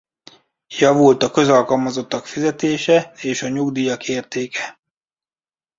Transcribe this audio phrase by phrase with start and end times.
[0.67, 4.79] Javult a közalkalmazottak fizetése és a nyugdíjak értéke.